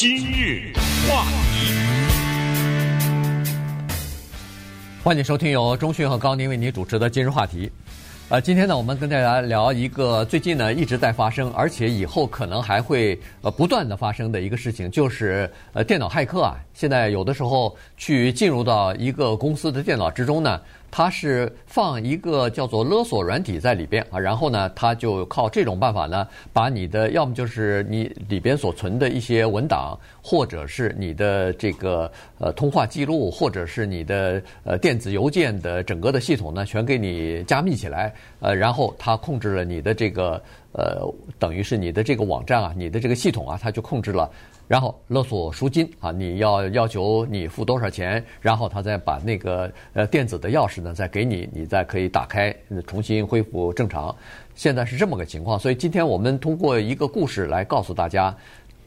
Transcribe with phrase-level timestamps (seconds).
[0.00, 0.72] 今日
[1.08, 1.74] 话题，
[5.02, 7.68] 欢迎收听由中讯和高宁为您主持的今日话题。
[8.28, 16.56] 呃，今天呢，我们跟大家聊一个最近呢一直在发生，而且以后可能还会呃不断的发生的一个事情，就是呃电脑骇客啊。
[16.74, 20.60] 现在有的时候去进入到一个公司的电脑之中呢。
[20.90, 40.42] 它是放一个叫做勒索软体在里边啊，然后呢，它就靠这种办法呢，把你的要么就是你里边所存的一些文档，或者是你的这个呃通话记录，或者是你的呃电子邮件的整个的系统呢，全给你加密起来，呃，然后它控制了你的这个
[40.72, 41.06] 呃，
[41.38, 44.30] 等于是你的这个网站啊，你的这个系统啊，它就控制了。
[44.68, 52.54] 然后勒索赎金啊，你要要求你付多少钱，然后他再把那个呃电子的钥匙呢再给你，你再可以打开，
[52.86, 54.14] 重新恢复正常。
[54.54, 58.36] 现在是这么个情况，所以今天我们通过一个故事来告诉大家，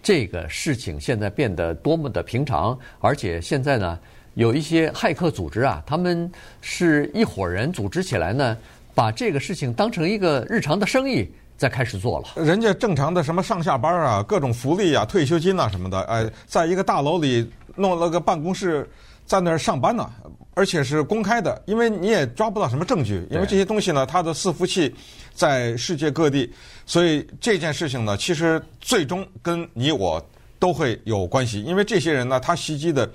[0.04, 3.98] 这个事情现在变得多么的平常，而且现在呢
[4.36, 8.56] 有一些骇客组织啊，他们是一伙人组织起来呢，
[8.94, 11.28] 把这个事情当成一个日常的生意。
[11.62, 18.90] 再开始做了，人家正常的什么上下班啊，各种福利啊、退休金啊什么的，哎，在一个大楼里弄了个办公室，
[19.28, 20.10] 在那儿上班呢，
[20.56, 24.92] 而且是公开的，因为你也抓不到什么证据，因为这些东西呢，它的伺服器
[25.36, 26.52] 在世界各地，
[26.88, 30.20] 所以这件事情呢，其实最终跟你我
[30.58, 33.08] 都会有关系，因为这些人呢，他袭击的，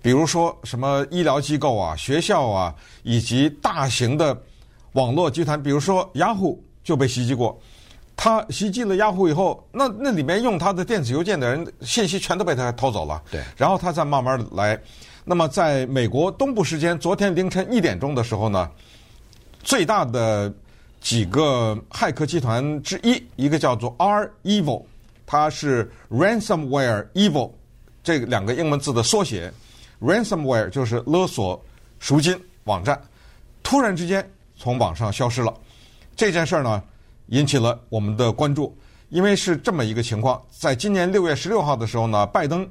[0.00, 4.34] 比如说什么医疗机构啊、学校啊，以及大型的
[4.92, 6.58] 网络集团，比如说雅虎。
[6.86, 7.60] 就被袭击过，
[8.14, 13.20] 他袭击了雅虎以后，那那里面用他的电子邮件的人信息全都被他偷走了。
[13.28, 14.80] 对，然后他再慢慢来。
[15.24, 18.70] 那么在美国东部时间昨天凌晨一点钟的时候呢，
[19.64, 20.54] 最大的
[21.00, 24.84] 几个骇客集团之一，一个叫做 REvil，
[25.26, 27.50] 它是 Ransomware Evil
[28.04, 29.52] 这两个英文字的缩写。
[30.00, 31.60] Ransomware 就是勒索
[31.98, 32.96] 赎金网站，
[33.64, 34.24] 突然之间
[34.56, 35.52] 从网上消失了。
[36.16, 36.82] 这件事儿呢，
[37.26, 38.74] 引起了我们的关注，
[39.10, 42.66] 因为是这么一个情况：在今年六月十六号的时候呢，拜登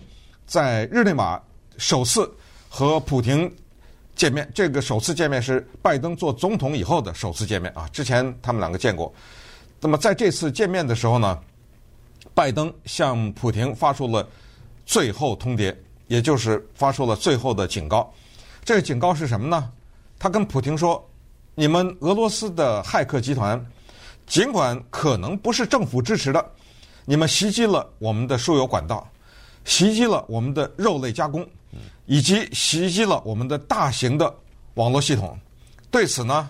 [0.47, 1.39] 在日内瓦
[1.77, 2.27] 首次
[2.67, 3.49] 和普京
[4.15, 4.49] 见面。
[4.55, 9.13] 这个首次见面是拜登做总统以后的首次见面啊，之前他们两个见过。
[9.79, 11.39] 那么在这次见面的时候呢，
[12.33, 14.27] 拜登向普京发出了
[14.87, 15.75] 最后通牒，
[16.07, 18.11] 也就是发出了最后的警告。
[18.63, 19.71] 这个警告是什么呢？
[20.17, 21.07] 他跟普京说。
[21.57, 23.65] 你们俄罗斯的骇客集团，
[24.27, 26.45] 尽管可能不是政府支持的，
[27.05, 29.09] 你们袭击了我们的输油管道，
[29.63, 31.47] 袭击了我们的肉类加工，
[32.07, 34.35] 以及袭击了我们的大型的
[34.73, 35.39] 网络系统。
[35.89, 36.49] 对此呢，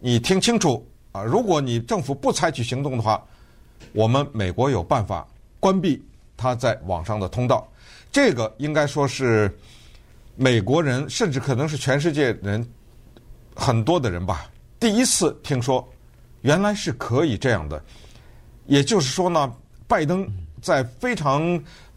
[0.00, 0.82] 你听清楚
[1.12, 1.22] 啊！
[1.22, 3.22] 如果你政府不采取行动的话，
[3.92, 5.28] 我们美国有办法
[5.60, 6.02] 关闭
[6.38, 7.68] 它在网上的通道。
[8.10, 9.54] 这个应该说是
[10.36, 12.66] 美国人，甚至可能是全世界人。
[13.56, 15.86] 很多的人吧，第一次听说，
[16.42, 17.82] 原来是可以这样的。
[18.66, 19.52] 也就是说呢，
[19.88, 20.28] 拜登
[20.60, 21.42] 在非常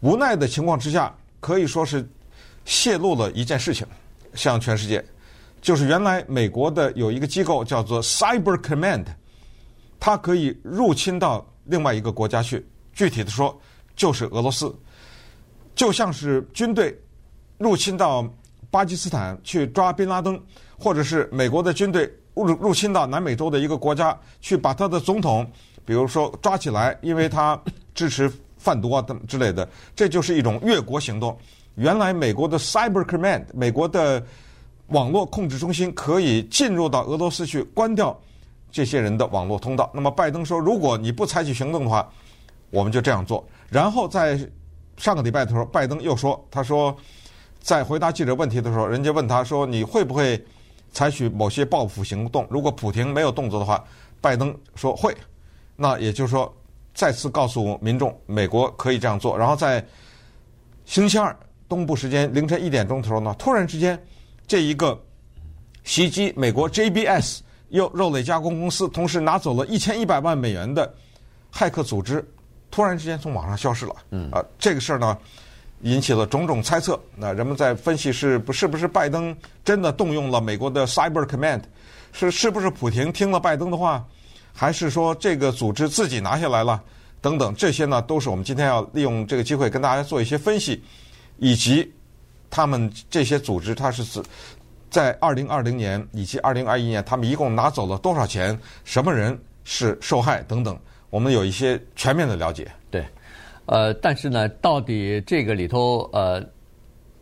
[0.00, 2.08] 无奈的情况之下，可以说是
[2.64, 3.86] 泄露了一件事情，
[4.34, 5.04] 向全世界，
[5.60, 9.04] 就是原来美国的有一个机构叫做 Cyber Command，
[9.98, 12.66] 它可以入侵到另外一个国家去。
[12.92, 13.58] 具体的说，
[13.94, 14.74] 就是俄罗斯，
[15.74, 16.98] 就像是军队
[17.58, 18.28] 入侵到
[18.70, 20.40] 巴基斯坦去抓宾拉登。
[20.82, 25.46] 或者是美国的军队入入侵到南美洲的一个国家，去把他的总统，
[25.84, 27.60] 比如说抓起来，因为他
[27.94, 31.36] 支持贩毒啊等之类的，这就是一种越国行动。
[31.74, 34.24] 原来美国的 Cyber Command，美国的
[34.86, 38.18] 网络控制中心可以进入到俄罗斯去关掉
[38.72, 39.90] 这些人的网络通道。
[39.92, 42.10] 那么拜登说，如果你不采取行动的话，
[42.70, 43.46] 我们就这样做。
[43.68, 44.40] 然后在
[44.96, 46.96] 上个礼拜的时候，拜登又说，他说
[47.60, 50.42] 在回答记者问题的时候，人家问他说，你会不会？
[50.92, 53.84] 采取某些报复行动，如果普京没有动作的话，
[54.20, 55.16] 拜登说会，
[55.76, 56.52] 那也就是说
[56.92, 59.38] 再次告诉民众，美国可以这样做。
[59.38, 59.86] 然后在
[60.84, 63.96] 星期二东部时间凌晨一点钟的时候呢，突然之间，
[64.48, 65.00] 这一个
[65.84, 70.92] 袭击美国 JBS 又肉类加工公司，同时拿走了一千一百万美元的
[71.54, 72.28] 骇客组织，
[72.68, 73.94] 突然之间从网上消失了。
[74.10, 75.16] 嗯啊，这个事儿呢。
[75.82, 79.34] 引起了种种猜测，那人们在分析是不是不是拜登
[79.64, 81.62] 真的动用了美国的 Cyber Command，
[82.12, 84.04] 是是不是普亭听了拜登的话，
[84.52, 86.82] 还是说这个组织自己拿下来了？
[87.22, 90.82] 等等，这些呢都是我们今天要利用这个机会跟大家做一些分析，
[91.38, 91.90] 以及
[92.50, 94.22] 他们这些组织它是指
[94.90, 98.58] 在二零二零年以及二零二一年，他们一共拿走了多少钱？
[98.84, 100.42] 什么人是受害？
[100.42, 100.78] 等等，
[101.10, 102.70] 我们有一些全面的了解。
[102.90, 103.04] 对。
[103.70, 106.42] 呃，但是呢，到底这个里头呃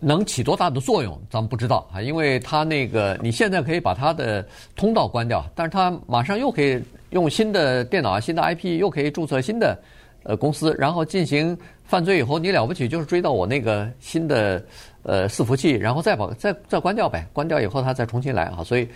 [0.00, 4.42] 能起多大的作用，咱们不知道啊，因为它那个你现在可以把它的
[4.74, 9.78] 通道关掉，但是它马上又可以用新的电脑、新的 IP，又可以注册新的
[10.22, 11.54] 呃公司，然后进行
[11.84, 14.64] 犯罪以后，你了不起就是追到我那个新的
[15.02, 18.88] 呃伺服器，然后再把再再关掉呗，关掉以后它再重新来啊，所以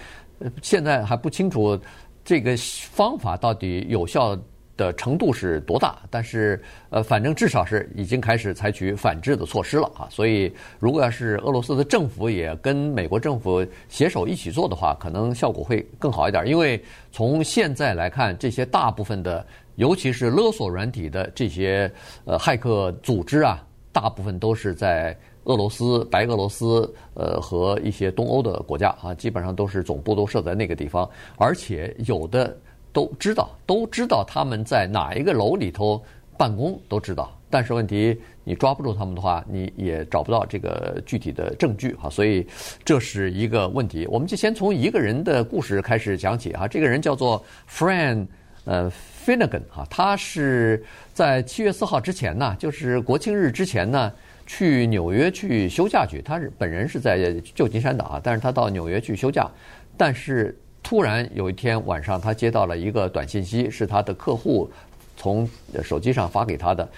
[0.63, 1.79] 现在还不清楚
[2.25, 4.35] 这个方法到底有效
[4.83, 10.09] 的程度是多大，但是呃，反正至少是已经开始采取反制的措施了啊。
[10.11, 16.45] 所以，如果要是俄罗斯的政府也跟美国政府携手一起做的话，可能效果会更好一点。
[16.49, 16.83] 因为
[17.13, 19.47] 从现在来看，这些大部分的，
[19.77, 21.89] 尤其是勒索软体的这些
[22.25, 32.57] 呃骇客组织啊，大部分都是在俄罗斯、白俄罗斯呃和一些东欧的国家啊，基本上都是总部都设在那个地方，而且有的。
[32.93, 36.03] 都知道，都知道他们在哪一个楼里头
[36.37, 37.35] 办公，都知道。
[37.49, 42.09] 但是问题，你抓不住他们的话，你也找不到这个具体的证据哈。
[42.09, 42.47] 所以
[42.85, 44.07] 这是一个问题。
[44.11, 46.67] 我们就先从一个人的故事开始讲起哈。
[46.67, 48.27] 这个人叫做 Fran
[48.65, 48.91] 呃
[49.25, 54.11] Finegan 哈，他是在七月四号之前呢，就是国庆日之前呢，
[54.47, 56.23] 去纽约去休假去。
[56.23, 59.51] 他是本人是在旧金山的啊，但是他到纽约去休假，
[59.97, 60.59] 但是。
[60.83, 64.71] 突然有一天晚上，他接到了一个短信息，是他的客户
[65.17, 65.49] 从
[65.83, 66.89] 手机上发给他的。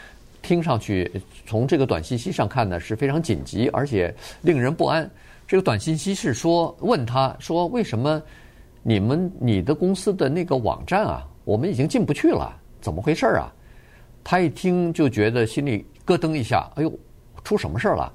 [0.42, 1.10] 听上去，
[1.46, 5.10] 从这个短信息上看呢，是非常紧急，而且令人不安。
[5.46, 8.20] 这个短信息是说，问他说：“为什么
[8.82, 12.54] 你们你的公司的那个网站啊，我们已经进不去了？
[12.81, 13.50] 怎么回事啊？”
[14.22, 16.92] 他一听就觉得心里咯噔一下，哎呦，
[17.42, 18.12] 出什么事儿了？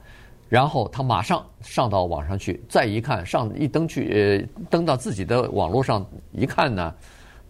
[0.50, 6.94] 然后他马上上到网上去，再一看，上一登去，呃，登到自己的网络上一看呢，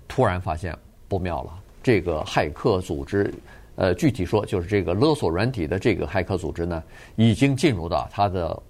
[0.06, 1.52] 突然发现不妙了。
[1.82, 3.34] 这个骇客组织，
[3.78, 6.84] 呃，具体说就是这个勒索软体的这个骇客组织呢，
[7.16, 8.62] 已经进入到他的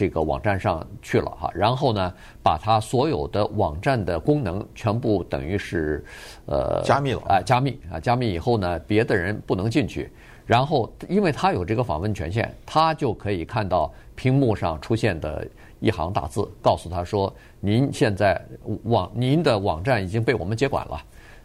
[0.00, 1.50] 这个网站上去了哈。
[1.54, 6.02] 然后呢，把它所有的网站的功能全部等于是，
[6.46, 10.10] 呃，加密了啊，加密啊，加密以后呢，别的人不能进去。
[10.46, 15.46] 然后，因为他有这个访问权限，他就可以看到屏幕上出现的
[15.80, 18.40] 一行大字，告诉他说：“您现在
[18.84, 20.98] 网您的网站已经被我们接管了。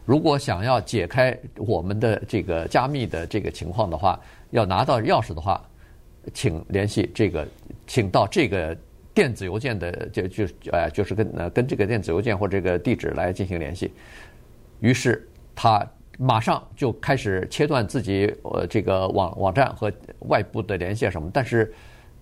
[0.06, 4.20] 如果想要解开我们的这个加密的这个情况的话，
[4.52, 5.62] 要拿到钥匙的话，
[6.34, 7.48] 请联系这个，
[7.88, 8.78] 请到这个
[9.14, 13.92] 电子邮件的就就呃就是跟呃跟这个电子邮件或这个地址来进行联系。”
[14.82, 15.86] 于是他。
[16.18, 19.92] 马上就开始切断自己呃这个网网站和
[20.30, 21.74] 外部的联系什么，但是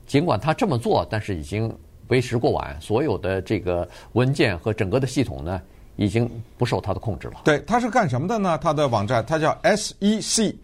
[0.08, 1.72] 尽管他这么做，但是已经
[2.08, 5.62] 为时过晚，所有的这个文件和整个的系统呢，
[5.96, 6.28] 已经
[6.58, 7.42] 不受他的控制了。
[7.44, 8.58] 对，他是干什么的呢？
[8.58, 10.56] 他的网站他叫 SEC，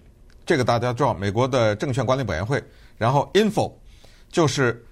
[0.44, 2.60] 这个大家知道，美国的证券管理委员会。
[3.00, 3.74] 然后 info
[4.30, 4.86] 就是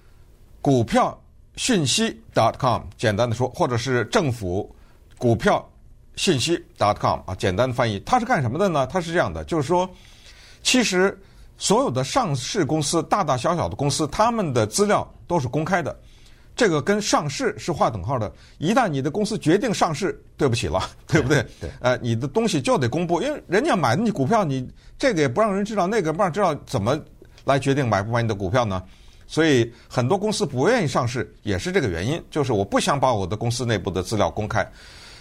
[0.60, 1.16] 股票
[1.54, 2.20] 讯息
[2.58, 4.74] .com，简单的说，或者是政府
[5.16, 5.64] 股票。
[6.16, 8.84] 信息 .com 啊，简单的翻译，它是干什么的呢？
[8.88, 9.88] 它是这样的，就是说，
[10.64, 11.16] 其实
[11.56, 15.96] 所有的上市公司，大大小小的公司，他们的资料都是公开的。
[16.56, 18.32] 这个跟上市是划等号的。
[18.58, 21.40] 一旦你的公司决定上市，对不起了， 对不对？
[21.60, 21.70] 对。
[21.78, 24.68] 呃，你的东西就得公布，因为人家买的你股票，你
[24.98, 27.00] 这个也不让人知道，那个不让知道，怎么
[27.48, 28.82] 来决定买不买你的股票呢？
[29.26, 34.64] 所以很多公司不愿意上市，也是这个原因，就是我不想把我的公司内部的资料公开。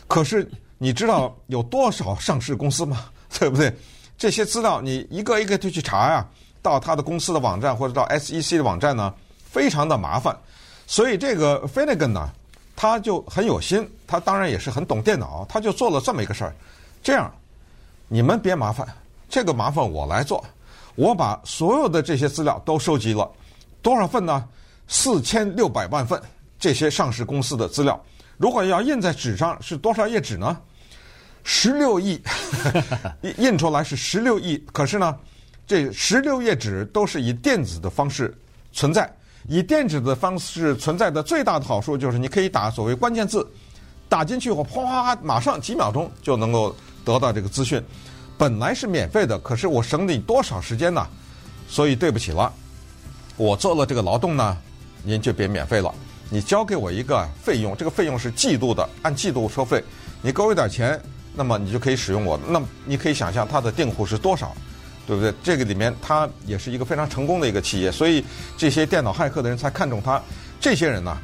[0.07, 0.49] 可是。
[0.79, 3.05] 你知道有多少上市公司吗？
[3.39, 3.75] 对不对？
[4.15, 6.23] 这些资料你一个一个就去查呀，
[6.61, 9.11] 到他的公司的网站或者到 SEC 的网站呢，
[9.43, 10.37] 非常的麻烦。
[10.85, 12.29] 所以这个 Finnegan 呢，
[12.75, 16.53] 他就很有心，他当然也是很懂电脑，他就做了这么一个事儿。
[17.01, 17.33] 这样，
[18.07, 18.87] 你们别麻烦，
[19.27, 20.45] 这个麻烦我来做。
[20.97, 23.31] 我把所有的这些资料都收集了，
[23.83, 24.43] 多少份呢？
[24.87, 26.19] 四千六百万份
[26.57, 28.03] 这些上市公司的资料。
[28.37, 30.57] 如果要印在纸上，是多少页纸呢？
[31.43, 32.19] 十六亿，
[33.37, 34.57] 印出来是十六亿。
[34.73, 35.15] 可是呢，
[35.67, 38.35] 这十六页纸都是以电子的方式
[38.71, 39.07] 存在。
[39.47, 43.47] 以电子的方式存在的最大的好处就是，你可以打所谓关键字，
[44.09, 46.75] 打进去后，哗，马上几秒钟就能够
[47.05, 47.81] 得到这个资讯。
[48.37, 51.05] 本来是免费的，可是我省你多少时间呢？
[51.67, 52.53] 所以对不起了，
[53.35, 54.57] 我做了这个劳动呢，
[55.03, 55.93] 您就别免费了。
[56.29, 59.83] 你交给我一个费用，这个费用是季度的，按季度收费。
[60.21, 60.99] 你给我一点钱，
[61.35, 62.39] 那么你就可以使用我。
[62.47, 64.55] 那么你可以想象它的订户是多少，
[65.07, 65.33] 对不对？
[65.41, 68.23] 这个里面它也是一个非常成功的一个企业，所以
[68.57, 70.21] 这些电脑骇客的人才看中它。
[70.59, 71.17] 这些人呢，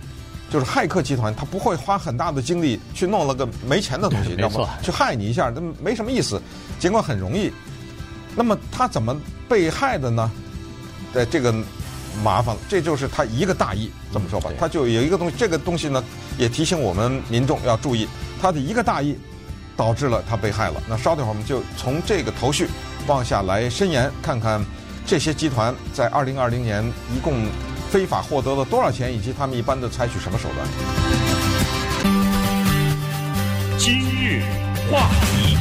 [0.54, 4.70] 就是骇客集团，他不会花很大的精力去弄了个没钱的东西， 知道吗？
[4.84, 6.40] 去害你一下，那没什么意思。
[6.78, 7.52] 尽管很容易，
[8.36, 9.20] 那么他怎么
[9.50, 10.32] 被害的呢？
[11.16, 11.52] 呃，这个
[12.24, 13.90] 麻烦，这就是他一个大意。
[14.14, 16.04] 这么说吧，他就有一个东西，这个东西呢，
[16.38, 18.08] 也提醒我们民众要注意，
[18.40, 19.18] 他的一个大意
[19.76, 20.76] 导致了他被害了。
[20.88, 22.68] 那稍等会儿，我们就从这个头绪
[23.08, 24.64] 往下来深研，看看
[25.04, 27.48] 这些集团在二零二零年一共
[27.94, 30.68] 非法获得了多少钱，以及他们一般的采取什么手段。
[33.78, 34.42] 今日
[34.92, 35.56] 话题。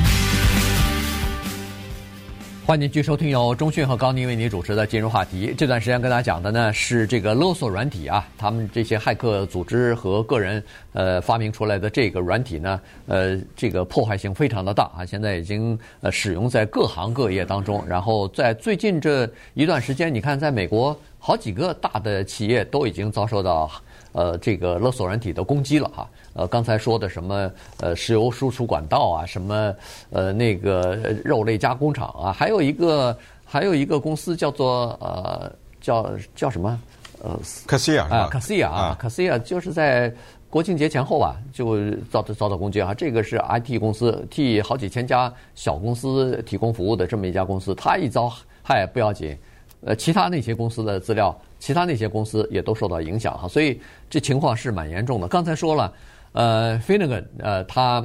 [2.65, 5.49] 欢迎继续收听由中讯和高宁为您主持的《今日话题》。
[5.55, 17.85] 这段时间跟大家讲的呢是这个勒索软体啊，他们这些骇客组织和个人呃发明出来的这个软体呢，呃，这个破坏性非常的大啊，现在已经呃使用在各行各业当中。
[17.87, 23.71] 然后在最近这一段时间，你看，在美国好几个大的企业都已经遭受到
[24.11, 26.11] 呃这个勒索软体的攻击了哈。
[26.35, 27.49] 呃，刚才说的什么
[27.79, 29.73] 呃石油输出管道啊，什么
[30.11, 36.77] 呃那个肉类加工厂啊，还有一个还有一个公司叫做呃叫叫什么？
[37.23, 37.39] 呃
[37.69, 38.97] 卡西亚啊卡西亚啊。
[38.99, 40.13] 卡西亚就是在
[40.51, 48.29] 国庆节前后吧就遭遭到攻击啊，这个是 IT 公司替好几千家小公司提供服务的这么一家公司，它一遭
[48.61, 49.39] 害不要紧，
[49.85, 55.29] 呃其他那些公司的资料，其他那些公司也都受到影响哈，所以这情况是蛮严重的。
[55.29, 55.93] 刚才说了。
[56.35, 58.03] 呃，Finnegan，呃，他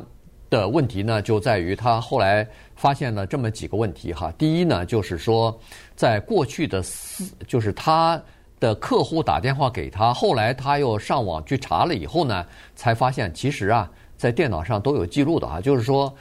[0.49, 4.29] 的问题呢，就在于他后来发现了这么几个问题哈。
[4.37, 5.57] 第一呢，就是说，
[5.95, 8.21] 在过去的四，就是他
[8.59, 16.13] 的客户打电话给他，后来他又上网去查了以后呢，才发现其实啊，在电脑上都有记录的啊，就是说，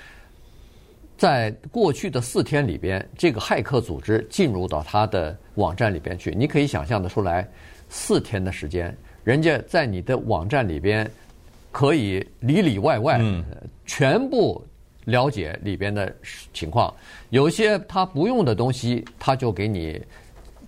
[1.17, 7.49] 在过去的四天里边，这个骇客组织进入到他的网站里边去，你可以想象的出来，
[7.89, 11.09] 四天的时间，人家在你的网站里边。
[11.73, 13.21] 可以里里外外
[13.85, 14.65] 全部
[15.05, 16.11] 了解里边的
[16.55, 16.91] 情况，
[17.29, 20.01] 有些他不用的东西，他就给你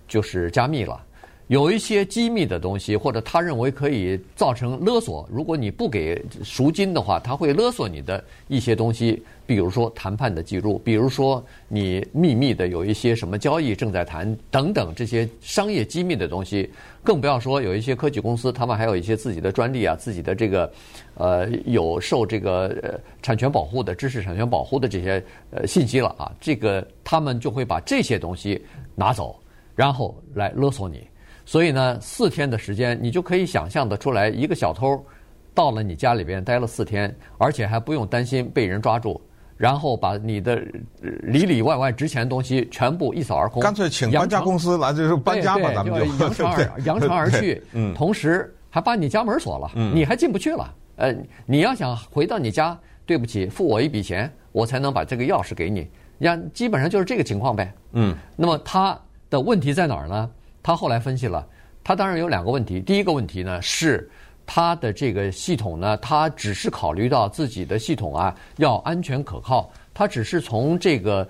[0.07, 1.03] 就是加密了。
[1.49, 16.69] 有一些机密的东西，或者他认为可以造成勒索，如果你不给赎金的话，他会勒索你的一些东西，比如说谈判的记录，比如说你秘密的有一些什么交易正在谈等等这些商业机密的东西，
[17.03, 20.71] 更不要说有一些科技公司，他们还有一些自己的专利啊，自己的这个
[21.15, 28.63] 呃有受这个呃产权保护的知识产权保护的这些呃信息了啊，这个他们就会把这些东西
[28.93, 29.35] 拿走，
[29.75, 31.08] 然后来勒索你。
[31.49, 35.03] 所以呢，四天的时间，你就可以想象的出来，一个小偷
[35.51, 39.19] 到了你家里边待了四天，而且还不用担心被人抓住，
[39.57, 40.61] 然后把你的
[41.01, 43.63] 里里外外值钱东西全部一扫而空。
[43.63, 47.59] 干脆请搬家公司来，就是搬家吧，咱们就扬长而扬长而去。
[47.73, 50.71] 嗯，同时还把你家门锁了， 嗯，你还进不去了。
[50.97, 51.11] 呃，
[51.47, 55.89] 你要想回到你家，对不起，付我一笔钱，我才能把这个钥匙给你。
[56.19, 57.73] 呀，基本上就是这个情况呗。
[57.93, 58.95] 嗯，那么他
[59.31, 60.29] 的问题在哪儿呢？
[60.61, 61.47] 他后来分析了，
[61.83, 62.79] 他当然有两个问题。
[62.79, 64.09] 第一个问题呢是
[64.45, 71.27] 他的这个系统呢，他只是考虑到自己的系统啊要安全可靠，他只是从这个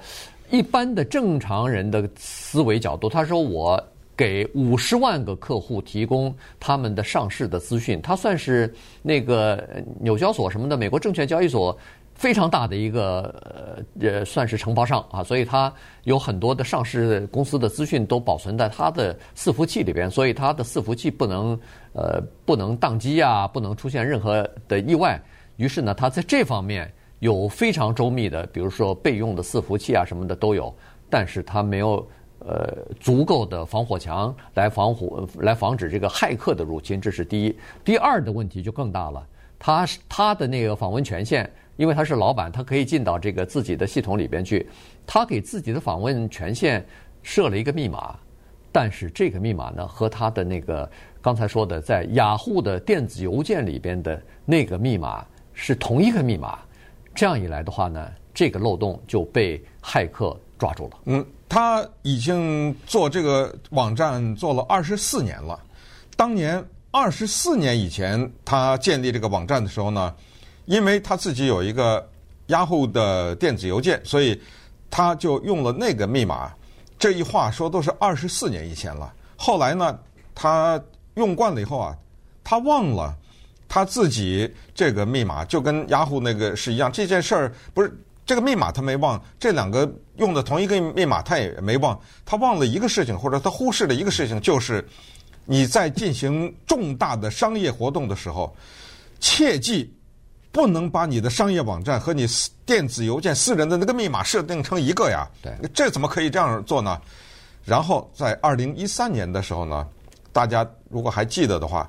[0.50, 3.82] 一般的正常人的思维角度，他说我
[4.18, 9.66] 给五十万个客户提供他们的上市的资讯，他算是那个
[10.00, 11.78] 纽交所什么的美国证券交易所。
[12.20, 15.74] 非常大的一个呃也，算是承包商啊，所以他
[16.04, 21.58] 有很多的上市公司的资讯都保存在他的伺服器里边，所以他的伺服器不能
[21.94, 25.18] 呃不能宕机啊，不能出现任何的意外。
[25.56, 30.76] 于是呢，他在这方面有非常周密的，比如说备用的伺服器啊什么的都有，
[31.10, 32.06] 但是他没有
[32.40, 37.58] 呃足够的防火墙来防火来防止这个骇客的入侵，这是第一。
[37.86, 39.26] 第二的问题就更大了，
[39.58, 41.50] 他是他的那个访问权限。
[41.80, 44.68] 因为他是老板，他可以进到这个自己的系统里边去。
[45.08, 46.86] 他给自己的访问权限
[47.24, 48.14] 设了一个密码，
[48.70, 56.60] 但是这个密码呢，和他的那个刚才说的在雅虎的电子邮件里边的那个密码是同一个密码。
[57.16, 60.98] 这样一来的话呢，这个漏洞就被骇客抓住了。
[61.06, 65.58] 嗯，他已经做这个网站做了二十四年了。
[66.18, 70.14] 当年二十四年以前，他建立这个网站的时候呢，
[70.70, 72.08] 因为他自己有一个
[72.48, 74.40] 雅虎的电子邮件，所以
[74.88, 76.54] 他就用了那个密码。
[77.00, 79.12] 这一话说都是二十四年以前了。
[79.36, 80.00] 后来呢，
[80.36, 80.80] 他
[81.16, 81.98] 用惯了以后啊，
[82.44, 83.18] 他忘了
[83.68, 86.92] 他自己这个密码，就跟雅虎那个是一样。
[86.92, 87.92] 这件事儿不是
[88.24, 92.00] 这个密码他没忘，这两个用的同一个密码他也没忘。
[92.24, 94.88] 他忘了一个事情，或者他忽视了一个事情，就是
[95.46, 98.56] 你在进行重大的商业活动的时候，
[99.20, 99.92] 切记。
[100.51, 105.27] 不能把你的商业网站和你私电子邮件私人的那个密码设定成一个呀。
[105.41, 107.00] 对，这怎么可以这样做呢？
[107.65, 109.88] 然后在二零一三年的时候呢，
[110.32, 111.88] 大家如果还记得的话，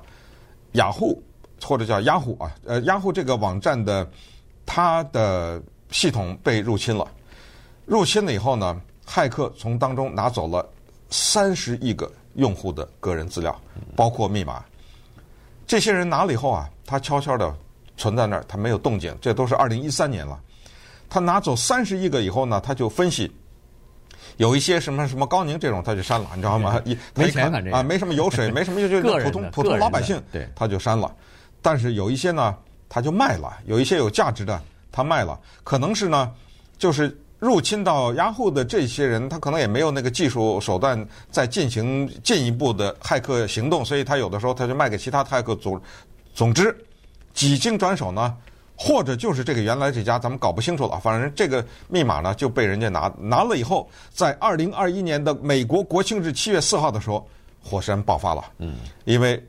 [0.73, 1.21] 雅虎
[1.63, 4.07] 或者叫雅虎啊，呃，雅虎这个网站的
[4.65, 7.07] 它的系统被入侵了。
[7.85, 10.67] 入侵了以后呢，骇客从当中拿走了
[11.09, 13.59] 三十亿个用户的个人资料，
[13.95, 14.63] 包括密码。
[15.65, 17.53] 这些人拿了以后啊，他悄悄的
[18.01, 19.15] 存在那儿，他没有动静。
[19.21, 20.39] 这都是二零一三年了。
[21.07, 23.31] 他拿走三十亿个以后呢，他就分析，
[24.37, 26.81] 有一些什么什么高宁这种他就删了， 你知道吗？
[26.83, 31.13] 一他一看啊，没什么油水， 没什么就就普通普通老百姓，对，他就删了。
[31.61, 32.55] 但是有一些呢，
[32.89, 34.59] 他就卖了，有一些有价值的
[34.91, 36.31] 他卖了，可能是呢，
[36.77, 37.15] 就是。
[37.41, 45.81] 入侵到雅虎的这些人，他可能也没有那个技术手段再进行进一步的骇客行动，所以他有的时候他就卖给其他骇客组。
[46.35, 46.71] 总之，
[47.33, 48.35] 几经转手呢，
[48.75, 57.27] 或者就是这个原来这家咱们搞不清楚了，反正这个密码呢就被人家拿拿了以后，在二零二一年的美国国庆日七月四号的时候，
[57.63, 58.43] 火山爆发了。
[58.57, 59.41] 嗯，因为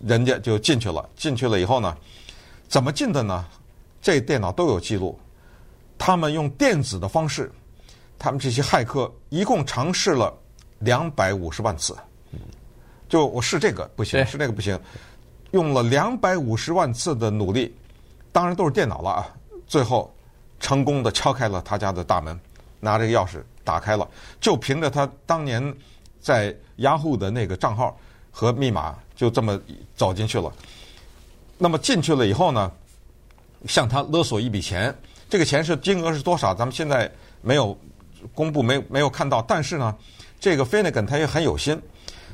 [0.00, 1.96] 人家就进去了，进去了以后呢，
[2.68, 3.44] 怎么进的呢？
[4.00, 5.18] 这电脑都有记录。
[5.96, 7.48] 他们用电子的方式，
[8.18, 10.36] 他们这些骇客一共尝试了
[10.80, 11.96] 两百五十万次，
[13.08, 14.76] 就我试这个不行，试那个不行，
[15.52, 17.74] 用了两百五十万次的努力，
[18.32, 19.26] 当然都是电脑了啊。
[19.66, 20.12] 最后
[20.60, 22.38] 成功的敲开了他家的大门，
[22.80, 24.06] 拿这个钥匙打开了，
[24.40, 25.74] 就凭着他当年
[26.20, 27.96] 在雅虎的那个账号
[28.30, 29.58] 和密码，就这么
[29.96, 30.52] 走进去了。
[31.58, 32.70] 那么进去了以后呢，
[33.66, 34.94] 向他勒索一笔钱。
[35.30, 36.54] 这个钱是金额是多少？
[36.54, 37.74] 咱们现在没有
[38.34, 39.40] 公布，没没有看到。
[39.42, 39.96] 但是呢，
[40.38, 41.80] 这个 Finnegan 他也很有心，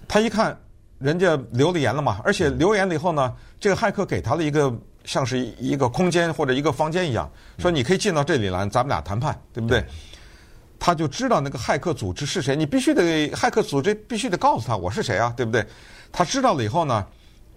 [0.09, 0.59] 他一看
[0.99, 4.73] 人家留了言了嘛，而且留言了以后呢，这个骇客给他了一个
[5.05, 9.85] 像是一个空间或者一个房间一样，说你可以进到这里来，咱们俩谈判，对不对？
[10.79, 15.65] 他就知道那个骇客组织是谁，你必须得骇客组织必须得告诉他我是谁啊，对不对？
[16.13, 17.07] 他知道了以后呢。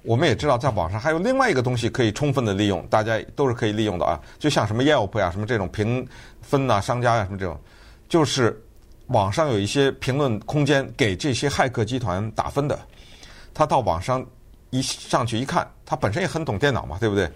[0.04, 4.20] 我们也知道，在网上还有另外一个东西可以充分的利用，大家都是可以利用的啊。
[4.40, 6.04] 就像什么 Yelp 呀、什么这种评
[6.42, 7.56] 分呐、商家呀、什么这种，
[8.10, 8.60] 就是
[9.10, 12.80] 网上有一些评论空间给这些骇客集团打分的。
[13.54, 14.26] 他到网上
[14.70, 17.30] 一上去一看，他本身也很懂电脑嘛，对不对？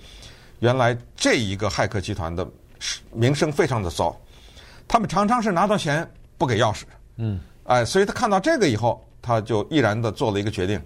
[0.60, 2.48] 原来这一个骇客集团的
[3.12, 4.16] 名声非常的糟，
[4.88, 6.84] 他们常常是拿到钱不给钥匙，
[7.18, 10.82] 嗯，哎，所以他看到这个以后，他就毅然的做了一个决定，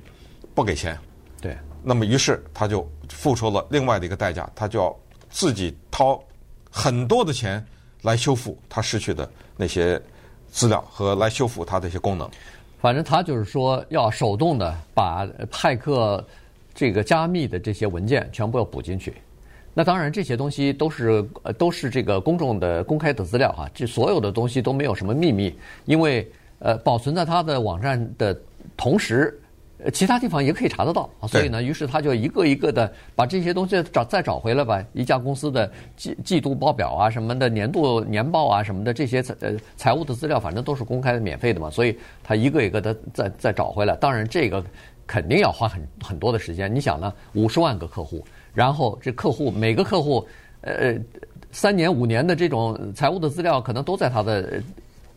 [0.56, 0.98] 不给钱，
[1.40, 1.58] 对。
[1.82, 4.94] 那么，于是他就付出了另外的一个代价，他就要
[5.30, 6.22] 自己掏
[6.70, 7.66] 很多的钱
[8.02, 10.02] 来修复他失去的那些
[10.52, 12.30] 资料和来修复他的一些功能。
[12.80, 16.26] 反正他就是说要手动的把派克
[16.74, 19.14] 这个加密的这些文件全部要补进去。
[19.74, 21.24] 那当然，这些东西都是
[21.58, 25.54] 都是这个公众的公开的资料啊，这所有的东西都没有什么秘密，
[25.86, 26.28] 因为
[26.60, 28.36] 呃保存在他的网站的
[28.76, 29.40] 同时。
[29.82, 34.84] 呃，其他地方也可以查得到啊，所以呢，于是他就一个一个的把这些东西找再找回来吧。
[34.92, 41.70] 一家公司的季季度报表啊，什么的年度年报啊，什么的这些财呃财务的资料，反正都是公开的、免费的嘛。
[41.70, 43.96] 所以他一个一个的再再找回来。
[43.96, 44.62] 当然，这个
[45.08, 46.74] 肯定要花很很多的时间。
[46.76, 50.28] 你想呢，五十万个客户，然后这客户每个客户
[50.60, 50.94] 呃
[51.54, 54.62] 三年五年的这种财务的资料，可能都在他的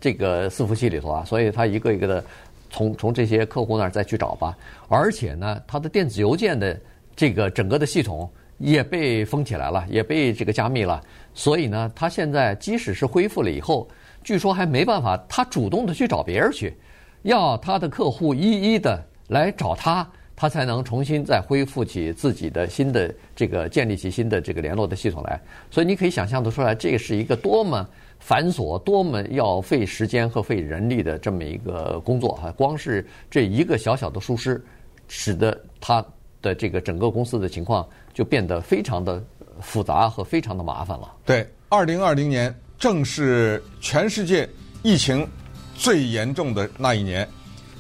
[0.01, 2.25] 这个伺服器里头啊，所以他一个一个的。
[2.73, 4.57] 从从这些客户那儿再去找吧，
[4.89, 6.77] 而且呢，他的电子邮件的
[7.15, 11.01] 这个整个的系统也被封起来了，也被这个加密了。
[11.35, 13.87] 所以呢，他现在即使是恢复了以后，
[14.25, 16.75] 据说还没办法，他主动的去找别人去，
[17.23, 25.39] 要他的客户一一的来找他，他才能重新再恢复起自己的新的这个建立起新的这个联络的系统来。
[25.71, 27.87] 所以你可以想象得出来，这是一个多么。
[28.25, 34.65] 繁琐多么要费时间和费人力的这么一个工作哈，光是这一个小小的疏失，
[35.09, 36.03] 使得他
[36.41, 39.21] 的这个整个公司的情况就变得非常的
[39.61, 41.13] 复杂和非常的麻烦了。
[41.27, 44.49] 对，二零二零年正是全世界
[44.85, 45.27] 疫情
[45.75, 47.29] 最严重的那一年，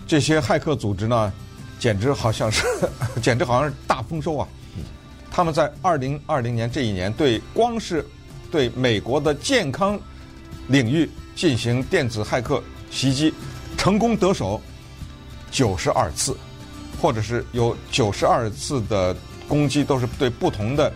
[0.08, 1.32] 这些骇客组织呢，
[1.78, 2.66] 简直好像是，
[3.22, 4.48] 简直好像是大丰收啊！
[5.30, 8.04] 他们在二零二零年这一年，对光是
[8.50, 9.96] 对美国的健康。
[10.68, 13.32] 领域进行电子骇客袭击，
[13.76, 14.60] 成功得手
[15.50, 16.36] 九十二次，
[17.00, 19.16] 或者是有九十二次的
[19.48, 20.92] 攻击都是对不同的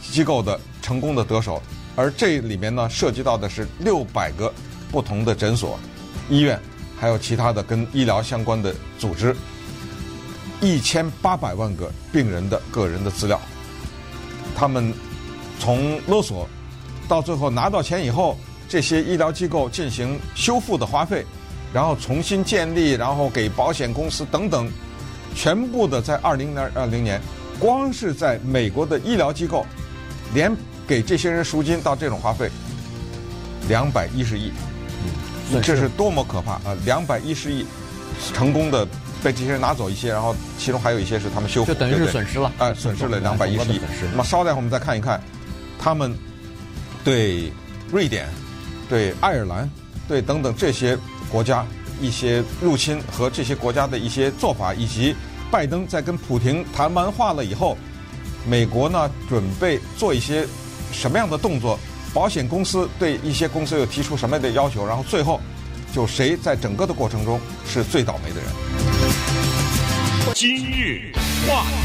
[0.00, 1.60] 机构的成功的得手，
[1.96, 4.52] 而这里面呢，涉及到的是六百个
[4.90, 5.78] 不同的诊所、
[6.30, 6.60] 医院，
[6.98, 9.36] 还有其他的跟医疗相关的组织，
[10.60, 13.40] 一千八百万个病人的个人的资料，
[14.54, 14.92] 他们
[15.58, 16.48] 从勒索
[17.08, 18.38] 到最后拿到钱以后，
[18.72, 21.26] 这些医疗机构进行修复的花费，
[21.74, 24.66] 然后重新建立，然后给保险公司等等，
[25.34, 27.20] 全部的在二零二零年，
[27.60, 29.66] 光是在美国的医疗机构，
[30.32, 30.56] 连
[30.86, 32.50] 给这些人赎金到这种花费，
[33.68, 34.50] 两百一十亿，
[35.52, 36.74] 嗯，这是多么可怕啊！
[36.86, 37.66] 两百一十亿，
[38.32, 38.86] 成功的
[39.22, 43.82] 被这些人拿走一些，然后其中还有一些是他们修复，就等于是损失了，啊，损失了两百一十亿。
[44.12, 45.22] 那么稍待会我们再看一看，
[45.78, 46.16] 他们
[47.04, 47.52] 对
[47.90, 48.26] 瑞典。
[48.92, 49.66] 对爱尔兰，
[50.06, 50.98] 对等等这些
[51.30, 51.64] 国家
[51.98, 55.16] 一些入侵和这些国家的一些做法，以及
[55.50, 57.78] 拜登在跟普廷谈完话了以后，
[58.46, 60.46] 美国呢准备做一些
[60.92, 61.80] 什么样的动作？
[62.12, 64.86] 保险公司对一些公司又提出什么样的要求？
[64.86, 65.40] 然后最后，
[65.94, 68.50] 就谁在整个的过程中是最倒霉的人？
[70.34, 71.14] 今日
[71.48, 71.81] 话题。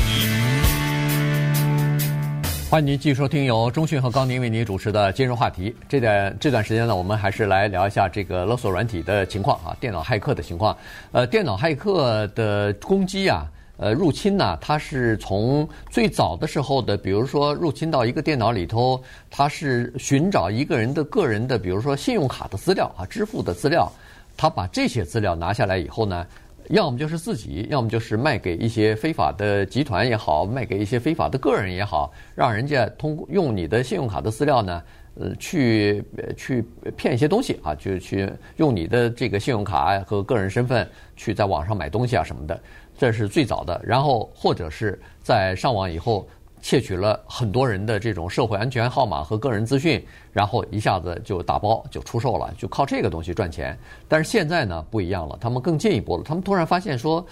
[2.69, 5.73] 欢迎您继续收听由中讯和高宁为您主持的今日话题。
[5.87, 10.77] 这段这段时间呢，我们还是来聊一下这个勒索软体的情况啊，电脑骇客的情况。
[11.13, 19.01] 呃，电脑骇客的攻击啊，呃，入侵呢，它是从最早的时候的，比如说入侵到一个电脑里头，
[19.31, 23.89] 它是寻找一个人的个人的，比如说信用卡的资料啊，支付的资料，
[24.35, 26.27] 他把这些资料拿下来以后呢。
[26.69, 34.83] 要么就是自己，要么就是卖给一些非法的集团也好，卖给一些非法的个人也好，让人家通过用你的信用卡的资料呢，
[35.15, 36.03] 呃，去
[36.35, 42.59] 去骗一些东西啊，就去用你的这个信用卡和个人身份去在网上买东西啊什么的，
[42.97, 43.79] 这是最早的。
[43.83, 46.27] 然后或者是在上网以后。
[46.61, 53.77] 窃取了很多人的这种社会安全号码和个人资讯，然后一下子就打包就出售了，就靠这个东西赚钱。
[54.07, 56.23] 但是现在呢不一样了，他们更进一步了。
[56.23, 57.25] 他们突然发现说，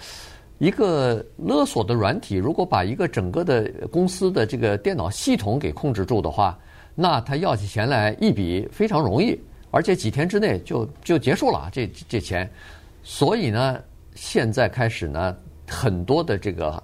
[0.58, 6.58] 一个勒索的软体如果把一个整个的公司的这个电脑系统给控制住的话，
[6.94, 9.38] 那他要起钱来一笔非常容易，
[9.70, 12.48] 而且几天之内就就结束了这这钱。
[13.02, 13.78] 所以呢，
[14.14, 15.36] 现在开始呢，
[15.68, 16.82] 很多的这个。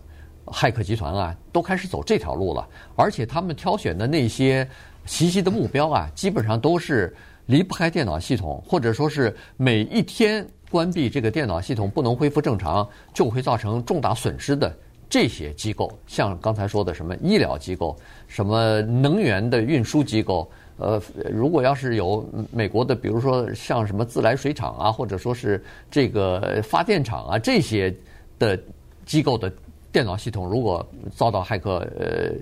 [0.53, 4.69] 骇客集团啊，都开始走这条路了，而且他们挑选的那些
[5.07, 7.13] 袭击的目标啊，基本上都是
[7.47, 14.73] 离不开电脑系统，或者说是每一天关闭这个电脑系统不能恢复正常，就会造成重大损失的
[15.11, 17.97] 这些机构，像刚才说的什么医疗机构、
[18.29, 27.93] 什么能源的运输机构，呃，如果要是有美国的，比如说像什么自来水厂啊，或者说是这个发电厂啊这些
[28.39, 28.59] 的
[29.05, 29.53] 机构的。
[29.93, 32.33] 电脑系统如果遭到骇客呃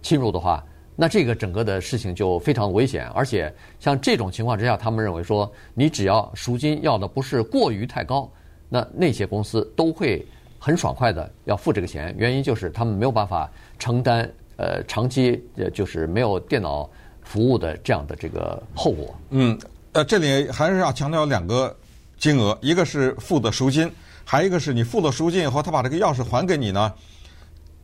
[0.00, 3.08] 侵入的话，那这个整个的事情就非常危险。
[3.08, 8.30] 而且像这种情况之下，他们认为说，你只要赎金要的不是过于太高，
[8.68, 10.24] 那那些公司都会
[10.58, 12.14] 很爽快的要付这个钱。
[12.16, 16.88] 原因就是他们没有办法承担呃长期呃就是没有电脑
[17.22, 19.14] 服务的这样的这个后果。
[19.30, 19.58] 嗯，
[19.92, 21.74] 呃，这里还是要强调两个
[22.16, 23.90] 金额，一个是付的赎金。
[24.24, 26.92] 还有一个是你付了赎金以后，他把这个钥匙还给你呢。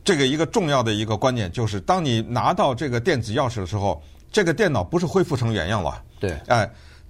[0.03, 6.01] 这个一个重要的一个观念就是，当你拿到这个电子钥匙的时候，这个电脑不是恢复成原样了。
[6.19, 6.67] 对，哎，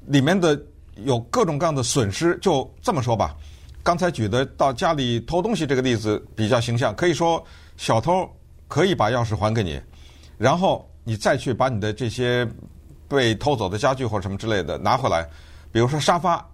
[0.08, 0.60] 里面的
[0.96, 2.38] 有各种各样的损失。
[2.42, 3.36] 就这么说吧，
[3.84, 6.94] 刚才举的到家里偷东西这个例子比较形象。
[6.96, 7.42] 可以说，
[7.78, 8.28] 小偷
[8.68, 9.80] 可以把钥匙还给你，
[10.38, 12.46] 然后你再去把你的这些
[13.08, 15.26] 被偷走的家具或者什么之类的拿回来，
[15.72, 16.46] 比如说沙发。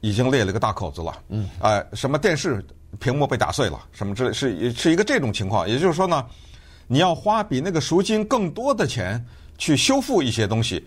[0.00, 2.64] 已经裂了个大口子了，嗯，呃，什么电视
[3.00, 5.68] 屏幕被打碎了，什么之类，是是一个这种情况。
[5.68, 6.24] 也就是说呢，
[6.86, 9.22] 你要花比那个赎金更多的钱
[9.58, 10.86] 去修复一些东西，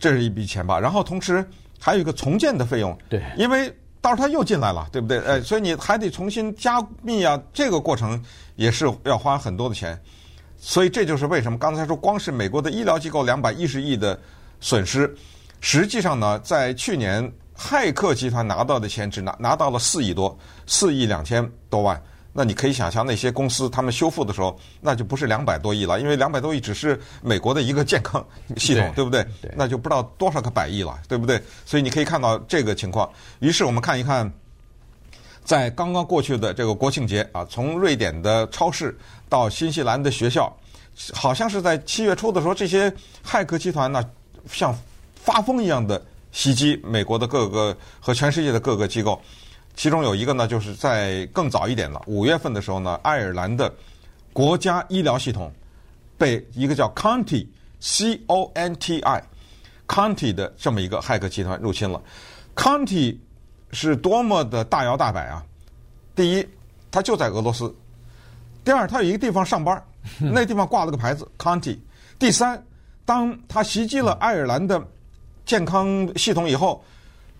[0.00, 0.80] 这是一笔钱吧。
[0.80, 5.20] 然后同时还有一个重建的费用，对，因为到时候他又进来了，对不对？
[5.20, 8.20] 呃，所以你还得重新加密啊，这个过程
[8.56, 9.96] 也是要花很多的钱。
[10.56, 14.18] 所以这就是为什么刚才说光是美国的医疗机构两百一十亿的
[14.58, 15.16] 损失，
[15.60, 17.32] 实际上呢，在去年。
[17.58, 22.00] 骇客集团拿到的钱只拿拿到了四亿多，四亿两千多万。
[22.30, 28.24] 那你可以想象，那些公司他们修复的时候，那就不是两百多亿了，因为两百多亿只是美国的一个健康
[28.56, 29.26] 系统，对，对不对？
[29.42, 31.42] 对，那就不知道多少个百亿了，对不对？
[31.66, 33.10] 所以你可以看到这个情况。
[33.40, 34.30] 于是我们看一看，
[35.42, 38.96] 在刚刚过去的这个国庆节啊，从瑞典的超市
[39.28, 40.54] 到新西兰的学校，
[41.12, 42.92] 好像是在七月初的时候，这些
[43.26, 44.04] 骇客集团呢，
[44.52, 44.72] 像
[45.16, 46.00] 发疯一样的。
[46.38, 49.20] 袭击美国的各个和全世界的各个机构，
[49.74, 53.74] 其中有一个呢，就是在更早一点了，五月份的时候呢，爱尔兰的
[54.32, 55.52] 国家医疗系统
[56.16, 57.44] 被一个叫 Conti
[57.80, 59.20] C O N T I
[59.88, 62.00] Conti 的这么一个骇客集团入侵了。
[62.54, 63.18] Conti
[63.72, 65.44] 是多么的大摇大摆啊！
[66.14, 66.48] 第一，
[66.92, 67.66] 他就在俄罗斯；
[68.64, 69.84] 第二，他有一个地方上班，
[70.22, 71.76] 那地方挂了个牌子 Conti；
[72.16, 72.64] 第三，
[73.04, 74.80] 当他袭击了爱尔兰的
[75.48, 76.84] 健康系统以后，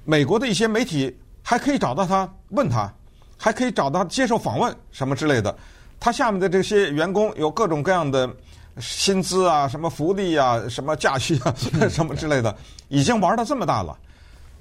[0.06, 2.90] 美国的一些媒体还可以找到他问他，
[3.36, 5.54] 还可以找到他接受访问什么之类的。
[6.00, 8.26] 他下面的这些员工有各种各样的
[8.80, 11.54] 薪资啊，什么福利啊，什么假期啊，
[11.90, 12.56] 什么之类的，
[12.88, 13.94] 已经玩到这么大了。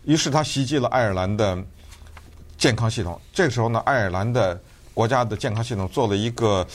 [0.03, 1.57] 于是他袭击了爱尔兰的
[2.57, 3.17] 健康系统。
[3.31, 4.62] 这个时候呢，爱尔兰的
[4.93, 6.67] 国家的健康系统做了一个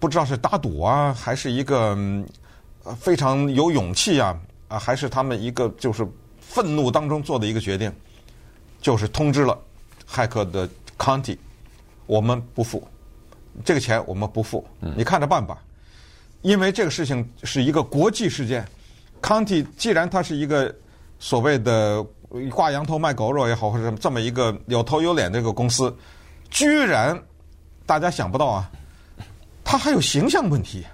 [0.00, 1.96] 不知道是打赌啊，还是一个
[2.98, 4.36] 非常有勇气啊
[4.70, 6.06] 啊，还是他们一个就是
[6.40, 7.92] 愤怒当中做的一个决定，
[8.80, 9.58] 就是通知了
[10.08, 11.36] 骇客的 Conti，
[12.06, 12.86] 我们不付
[13.64, 14.64] 这个钱，我们不付，
[14.96, 15.58] 你看着办吧。
[16.42, 18.64] 因为这个事情是一个国际事件
[19.20, 20.72] ，Conti 既然它是一个
[21.18, 22.02] 所谓的
[22.50, 25.92] 挂羊头卖狗肉也好，或者这么一个有头有脸的一个公司，
[26.48, 27.20] 居然
[27.84, 28.70] 大家想不到啊，
[29.64, 30.86] 他还有形象问题，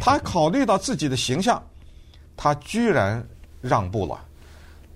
[0.00, 1.62] 他考虑到自己的形象，
[2.38, 3.22] 他居然
[3.60, 4.18] 让步了。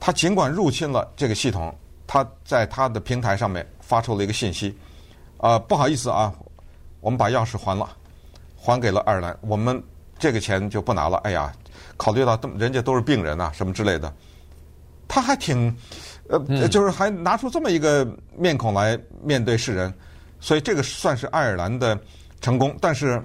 [0.01, 1.77] 他尽管入侵了这个系统，
[2.07, 4.75] 他在他的平台上面发出了一个信息，
[5.37, 6.33] 啊，不好意思啊，
[7.01, 7.87] 我们把钥匙还了，
[8.57, 9.83] 还给了爱尔兰，我们。
[10.19, 11.17] 这个钱就不拿了。
[11.25, 11.53] 哎呀，
[11.97, 14.15] 考虑到人家都是病人呐、啊，什么之类的，
[15.09, 15.77] 他还挺，
[16.29, 18.07] 呃，就是还拿出这么一个
[18.39, 19.93] 面孔来面对世人，
[20.39, 21.99] 所以这个算是爱尔兰的
[22.41, 22.77] 成功。
[22.81, 23.25] 但是，啊、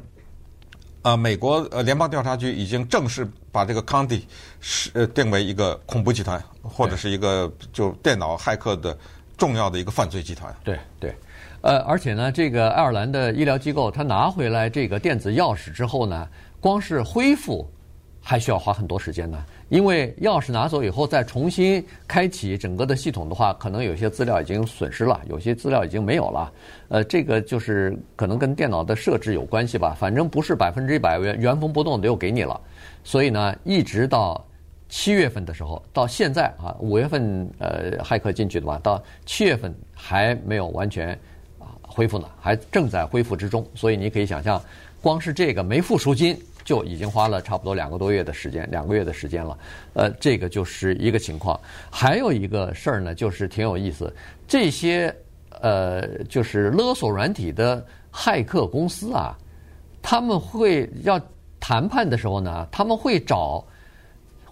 [1.01, 4.21] 呃，美国呃联邦调查局已经正式把这个 Conti
[4.60, 8.97] 是呃定为一个恐怖集团，或者是一个就电脑骇客的
[9.38, 10.53] 重要的一个犯罪集团。
[10.63, 11.15] 对对，
[11.62, 16.27] 呃，而且呢，这个爱尔兰的医疗机构他拿回来这个电子钥匙之后呢。
[16.60, 17.69] 光是恢复
[18.19, 26.51] 还需要花很多时间呢，因为钥匙拿走以后再重新开启整个的系统的话，可能有些资料已经损失了，有些资料已经没有了。
[26.88, 32.60] 呃，这个就是可能跟电脑的设置有关系吧，反正不是百分之一百原原封不动的又给你了。
[33.03, 34.41] 所以呢，一直到
[34.88, 41.10] 七月份的时候，到现在啊，五月份呃骇客进去的吧，到七月份还没有完全
[41.60, 43.67] 啊恢复呢，还正在恢复之中。
[43.75, 44.62] 所以你可以想象。
[44.99, 49.58] 光是这个没付赎金就已经花了差不多两个多月的时间，两个月的时间了。
[49.93, 51.58] 呃，这个就是一个情况。
[51.89, 54.13] 还有一个事儿呢，就是挺有意思。
[54.45, 55.15] 这些
[55.62, 59.38] 呃，就是勒索软体的骇客公司啊，
[60.01, 61.17] 他们会要
[61.58, 63.65] 谈判的时候呢，他们会找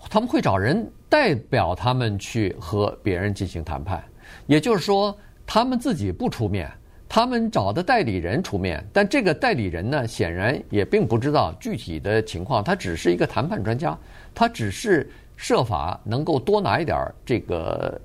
[0.09, 4.01] 他们会找人代表他们去和别人进行谈判。
[4.47, 5.13] 也就是说，
[5.45, 6.71] 他们自己不出面。
[7.15, 13.97] 他们找的代理人出面，但这个代理人呢，显然也并不知道具体的情况，他只是一个谈判专家，
[14.33, 17.97] 他只是设法能够多拿一点这个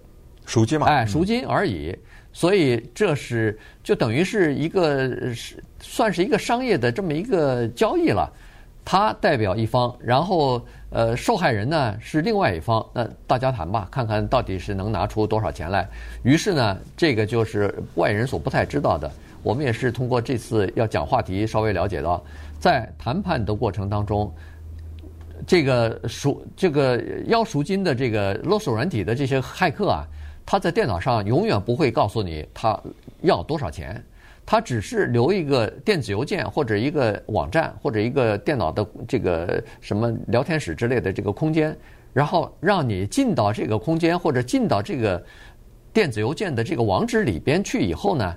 [0.47, 1.93] 赎金嘛，哎，赎金而已。
[2.33, 8.33] 所以这是就等于是一个是算是一个商业的这么一个交易了。
[8.85, 15.89] 他代表一方，然后呃，受害人呢是另外一方，那大家谈吧，看看到底是能拿出多少钱来。
[16.23, 19.11] 于是呢，这个就是外人所不太知道的。
[19.43, 22.23] 我们也是通过这次要讲话题，稍微了解到，
[22.59, 24.33] 在谈判的过程当中，
[25.47, 30.05] 这个赎这个要赎金的这个勒索软体的这些骇客啊，
[30.45, 32.79] 他在电脑上永远不会告诉你他
[33.23, 34.05] 要多少钱。
[34.51, 41.79] 他只是留一个电子邮件或者一个网站或者一个电脑的这个什么聊天室之类的这个空间，
[42.13, 45.25] 然后让你进到这个空间或者进到这个
[45.93, 48.37] 电子邮件的这个网址里边去以后呢，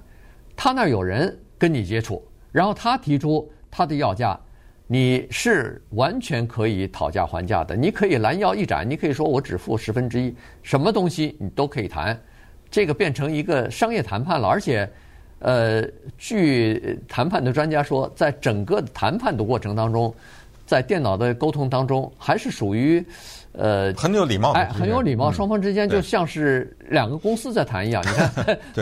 [0.56, 4.40] 他那儿有人跟你接触，然后他提出他的要价，
[4.86, 12.16] 你是完全可以讨价还价的，你可以拦腰一斩，你可以说我只付十分之一，什么东西你都可以谈，
[12.70, 14.88] 这个变成一个商业谈判了，而且。
[15.44, 15.86] 呃，
[16.18, 20.14] 据谈判的专家说，在整个谈判的过程当中，
[20.66, 23.06] 在电脑的沟通当中，还是属于
[23.52, 28.02] 呃很有礼貌，哎，很有礼貌，双方之间就像是两个公司在谈一样。
[28.06, 28.10] 你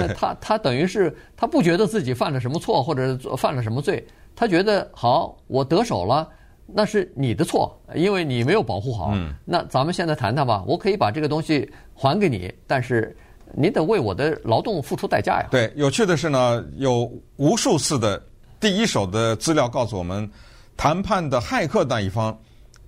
[0.02, 6.30] 看， 他他等于是他不觉得自己犯了什么错或者犯了什么罪，他觉得好，我得手了，
[6.68, 9.18] 那是你的错，因为你没有保护好。
[9.44, 13.18] 那咱们现在谈谈吧，我可以把这个东西还给你，但是。
[13.54, 15.48] 你得为我的劳动付出代价呀！
[15.52, 18.22] 对，有趣的是呢，有无数次的
[18.60, 20.30] 第一手的资料告诉我们，
[20.78, 22.38] 谈判的骇客那一方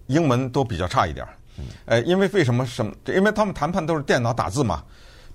[0.08, 1.34] 英文都比较差一点儿。
[1.86, 2.92] 呃，因为为什么什么？
[3.08, 4.84] 因为他们谈判都是电脑打字嘛。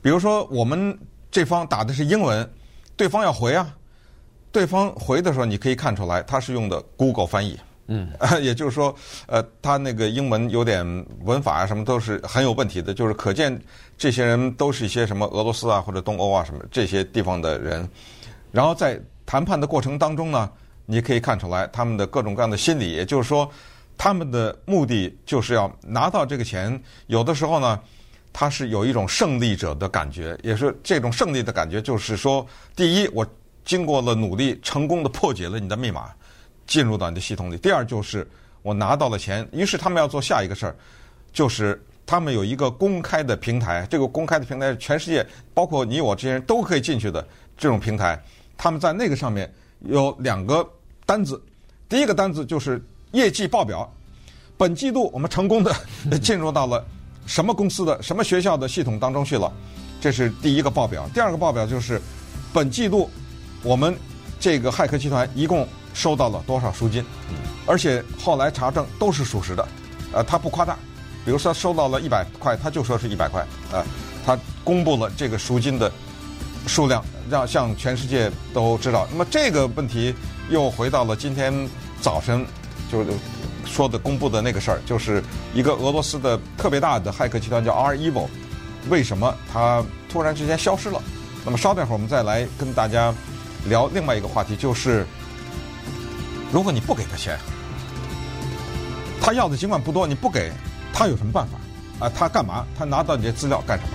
[0.00, 0.98] 比如说我们
[1.30, 2.48] 这方打的是英文，
[2.96, 3.74] 对方要回啊，
[4.50, 7.58] 对方回的时候你可以看出来，他是用的 Google 翻译。
[7.88, 8.08] 嗯，
[8.40, 8.94] 也就是说，
[9.26, 10.84] 呃，他那个英文有点
[11.24, 12.94] 文法啊，什么都是很有问题的。
[12.94, 13.60] 就是可见
[13.96, 17.88] 这些人都是一些什么俄罗斯啊或者东欧啊什么这些地方的人。
[18.52, 20.50] 然后在谈判的过程当中呢，
[20.86, 22.92] 你可以看出来他们的各种各样的心理。
[22.92, 23.50] 也就是说，
[23.96, 26.80] 他们的目的就是要拿到这个钱。
[27.06, 27.80] 有的时候呢，
[28.32, 32.46] 他是有一种胜利者的感觉，也是这种胜利的感觉，就是说，
[32.76, 33.26] 第一，我
[33.64, 36.10] 经过了努力，成功的破解了你的密码，
[36.68, 38.24] 进入到你的系统里；第二，就是
[38.62, 39.44] 我拿到了钱。
[39.52, 40.76] 于是他们要做下一个事儿，
[41.32, 47.26] 就是他们有一个公开的平台，这个公开的平台是全世界，包括你我这些人都可以进去的
[47.56, 48.22] 这种平台。
[48.56, 50.64] 他们在那个上面有两个
[51.04, 51.42] 单子，
[51.88, 52.80] 第一个单子就是。
[53.12, 53.90] 业绩报表，
[54.58, 55.74] 本季度我们成功的
[56.20, 56.84] 进入到了
[57.24, 59.50] 什么公司的什么学校的系统当中去了，
[59.98, 61.08] 这是第一个报表。
[61.14, 61.98] 第二个报表就是
[62.52, 63.08] 本季度
[63.62, 63.96] 我们
[64.38, 67.04] 这个骇客集团一共收到了多少赎金，
[67.66, 69.68] 而且后来查证都是属实的，
[70.12, 70.76] 呃，他不夸大。
[71.24, 73.40] 比如说收到了一百块，他就说是一百块，
[73.72, 73.84] 啊，
[74.24, 75.92] 他公布了这个赎金的
[76.66, 79.06] 数量，让向全世界都知道。
[79.10, 80.14] 那么这个问题
[80.48, 81.68] 又回到了今天
[82.00, 82.46] 早晨。
[82.90, 83.10] 就是
[83.66, 85.22] 说的公布的那个事儿，就是
[85.52, 88.26] 一个俄罗斯的特别大的骇客集团叫 REvil，
[88.88, 90.98] 为什么它突然之间消失了？
[91.44, 93.12] 那么稍等会儿我们再来跟大家
[93.66, 95.06] 聊另外一个话题，就是
[96.50, 97.38] 如果你不给他钱，
[99.20, 100.50] 他要的尽管不多，你不给
[100.94, 102.06] 他有什么办法？
[102.06, 102.64] 啊，他干嘛？
[102.74, 103.90] 他拿到你的资料干什么？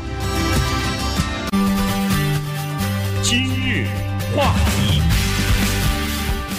[3.23, 3.87] 今日
[4.35, 5.01] 话题。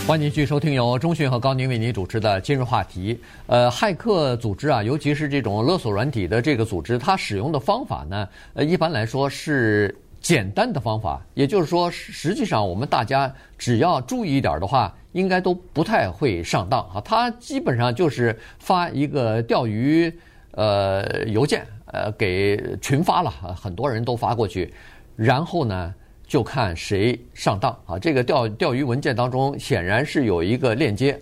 [0.05, 3.19] 欢迎继续收听由中讯和高宁为您主持的今日话题。
[3.47, 17.03] 呃，骇客组织啊，尤其是这种勒索软体的这个组织，它使用的方法呢，呃，一般来说是简单的方法，也就是说，实际上我们大家只要注意一点的话，应该都不太会上当啊。
[17.05, 20.11] 它基本上就是发一个钓鱼
[20.53, 24.73] 呃邮件，呃，给群发了，很多人都发过去，
[25.15, 25.95] 然后呢。
[26.27, 27.99] 就看谁上当啊！
[27.99, 31.21] 这个钓钓鱼文件当中显然是有一个链接，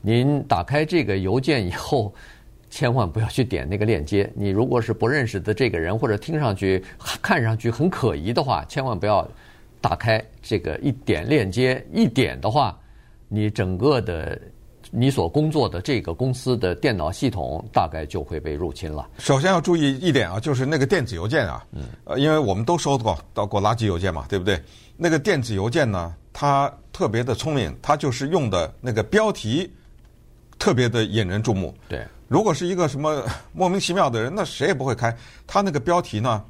[0.00, 2.12] 您打开这个邮件以后，
[2.70, 4.30] 千万不要去点那个链接。
[4.34, 6.82] 你如果是不认识的这个人，或者听上去
[7.20, 9.28] 看上去很可疑的话，千万不要
[9.80, 11.84] 打开这个一点链接。
[11.92, 12.78] 一点的话，
[13.28, 14.40] 你整个的。
[14.92, 19.08] 你所工作的这个公司的电脑系统大概就会被入侵了。
[19.18, 24.60] 首先要注意一点啊，就是那个电子邮件啊，嗯，呃，因为我们都收到到过垃圾邮件嘛，对不对？
[24.96, 29.70] 那个电子邮件呢，它特别的聪明，它就是用的那个标题
[30.58, 31.72] 特别的引人注目。
[31.88, 35.14] 对，如果是一个什么 莫名其妙的人，那谁也不会开。
[35.48, 36.44] 他那个标题呢，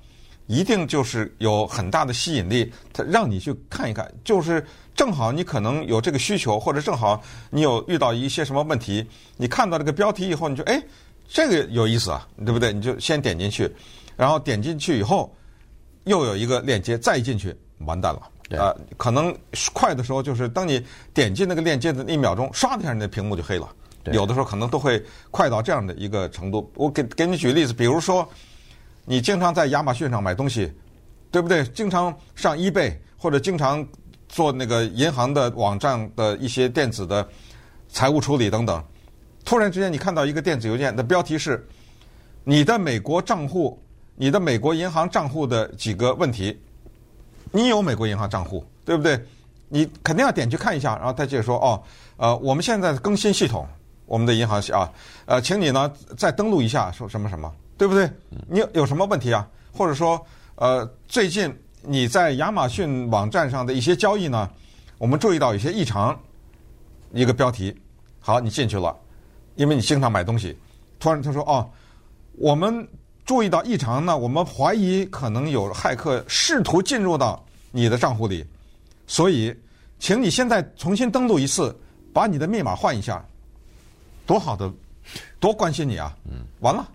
[0.47, 4.62] 一定就是有很大的吸引力，他让你去看一看，就是。
[4.97, 9.07] 正好你可能有这个需求，或者正好你有遇到一些什么问题，
[9.38, 10.83] 你看到这个标题以后，你就哎，
[11.27, 12.71] 这个有意思啊，对不对？
[12.71, 13.73] 你就先点进去，
[14.14, 15.35] 然后点进去以后，
[16.05, 18.21] 又有一个链接，再进去，完蛋了。
[18.51, 19.35] 对啊，可能
[19.73, 23.66] 快的时候就是当你点进那个链接的那一秒钟，唰的一下，你的屏幕就黑了。
[24.13, 26.71] 有的时候可能都会快到这样的一个程度。
[26.75, 28.29] 我给给你举例子，比如说
[29.05, 30.73] 你经常在亚马逊上买东西，
[31.31, 31.65] 对不对？
[31.65, 33.87] 经常上 eBay 或者经常。
[34.33, 37.29] 做那个银行的网站的一些电子的
[37.89, 38.81] 财务处理等等，
[39.45, 41.67] 突然之间你看到一个电子邮件的标题是
[42.47, 43.77] “你的美国账户，
[44.15, 46.57] 你的美国银行账户的几个问题”，
[47.51, 49.21] 你有美国银行账户对不对？
[49.69, 51.83] 你肯定要点去看一下，然后他接着说：“哦，
[52.17, 53.67] 呃，我们现在更新系统，
[54.11, 54.90] 我们的银行啊，
[55.27, 58.11] 呃，请你呢再登录一下，说什么什么，对不对？
[58.49, 59.49] 你有什么问题啊？
[59.73, 60.20] 或者说，
[60.57, 61.49] 呃，最近。”
[61.83, 64.51] 你在亚马逊网站上的一些交易呢，
[64.99, 66.14] 我们注意到有些异常。
[67.14, 67.75] 一个标题，
[68.18, 68.94] 好，你进去了，
[69.55, 70.55] 因为你经常买东西。
[70.99, 71.66] 突然他说：“哦，
[72.37, 72.87] 我们
[73.25, 78.44] 注意到异常呢，我们怀疑可能有骇客试图进入到你的账户里，
[79.07, 79.57] 所以，
[79.99, 81.75] 请你现在重新登录一次，
[82.12, 83.25] 把你的密码换一下。”
[84.31, 84.73] 多好的，
[85.40, 86.16] 多关心你啊！
[86.31, 86.87] 嗯，完了，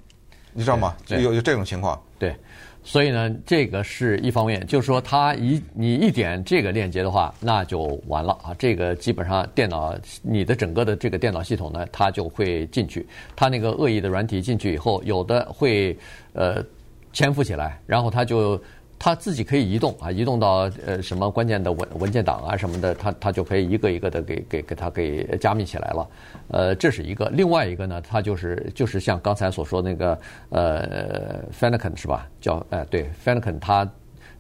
[0.54, 0.95] 你知道吗？
[1.10, 2.02] 有有这种情况。
[2.17, 2.34] 对。
[2.82, 8.56] 所以呢，这个是一方面，就是说，他一你一点这个链接的话，那就完了啊！
[8.58, 15.98] 这个基本上电脑你的整个的这个电脑系统呢，它就会进去，它那个恶意的软体进去以后，有的会
[16.32, 16.63] 呃
[17.12, 18.58] 潜伏起来，然后它就。
[19.06, 26.10] 它自己可以移动啊，移动到呃什么关键的文文件档啊什么的，它它就可以一个一个的给给给它给加密起来了。
[26.47, 27.29] 呃，这是一个。
[27.29, 32.27] 另外一个呢，它就是就是像刚才所说那个呃 finican 是吧？
[32.41, 33.87] 叫呃对 finican 它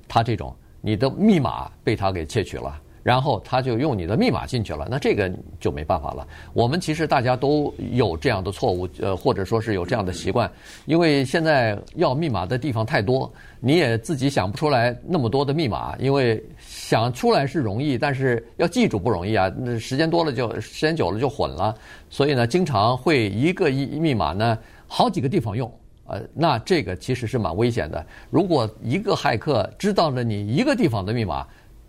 [0.07, 0.51] 它这种
[0.81, 2.81] 你的密码被它给窃取了。
[3.05, 6.27] 然后他就用你的密码进去了，那这个就没办法了。
[6.53, 10.51] 我们其实大家都有这样的错误，呃，或者说是有这样的习惯，
[10.87, 19.53] 因为现在要密码的地方太多，你也自己想不出来那么多的密码，因为想出来是容易，但是要记住不容易啊。
[19.55, 21.75] 那时间多了就时间久了就混了，
[22.09, 25.71] 所以呢，经常会一个一密码呢好几个地方用。
[26.07, 28.03] 呃，那这个其实是蛮危险的。
[28.31, 31.45] 如果一个骇客知道了你一个地方的密码，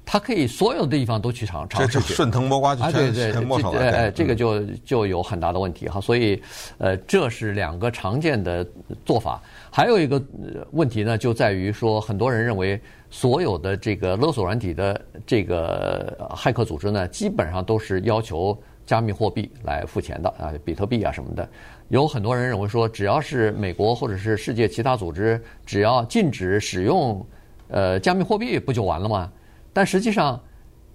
[0.09, 2.00] 他可以所有的地方都去尝尝试。
[2.00, 3.80] 去顺藤摸瓜就全全摸上了。
[3.80, 6.00] 哎、呃，这个就就有很大的问题哈。
[6.00, 6.40] 所以，
[6.78, 8.64] 呃，这是两个常见的
[9.04, 9.42] 做法。
[9.68, 10.22] 还有一个
[10.70, 12.80] 问题呢，就在于说，很多人认为
[13.11, 21.46] 所有的这个勒索软体的这个骇客组织呢，基本上都是要求加密货币来付钱的啊，比特币啊什么的。
[21.88, 27.26] 有很多人认为说，只要是美国或者是世界其他组织，只要禁止使用
[27.68, 29.30] 呃加密货币，不就完了吗？
[29.76, 30.42] 但实际上，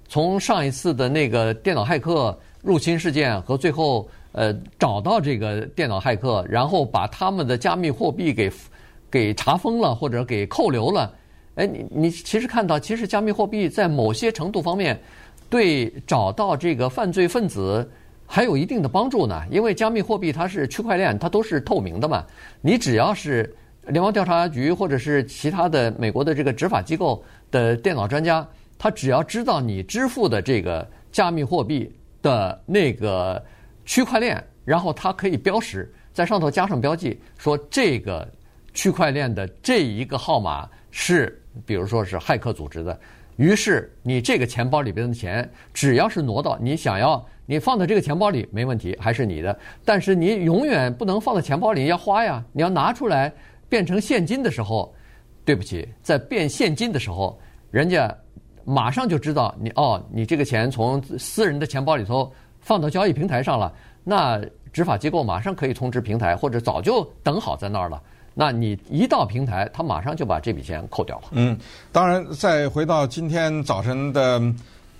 [0.07, 8.51] 从上一次的那个电脑骇客入侵事件和最后呃找到这个电脑骇客，然后把他们的加密货币给
[9.11, 11.13] 给查封了或者给扣留了，
[11.53, 14.99] 哎，你你其实看到，其实加密货币在某些程度方面
[15.47, 17.87] 对找到这个犯罪分子。
[18.25, 22.25] 还有一定的帮助呢，因为加密货币它是区块链，它都是透明的嘛。
[22.61, 23.55] 你只要是
[23.85, 28.47] 联邦调查局或者是其他的美国的这个执法机构的电脑专家，
[28.81, 33.39] 他只要知道你支付的这个加密货币的那个
[33.85, 38.27] 区块链，然后它可以标识在上头加上标记，说这个
[38.73, 42.99] 区块链的这一个号码是，比如说是骇客组织的。
[43.35, 47.23] 于是你这个钱包里边的钱，只要是挪到你想要。
[47.45, 49.55] 你放在这个钱包里没问题，还是你的。
[49.85, 52.43] 但是你永远不能放在钱包里，要花呀。
[52.51, 53.31] 你要拿出来
[53.69, 54.91] 变成现金的时候，
[55.45, 58.11] 对不起，在变现金的时候，人家
[58.71, 63.71] 马上就知道你哦，你这个钱从私人的钱包里头放到交易平台上了。
[64.03, 64.41] 那
[64.71, 68.01] 执法机构马上可以通知平台，或者早就等好在那儿了。
[68.33, 71.23] 那你一到平台，他马上就把这笔钱扣掉了。
[71.31, 71.57] 嗯，
[71.91, 74.41] 当然，再回到今天早晨的